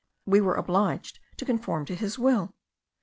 [0.25, 2.55] We were obliged to conform to his will.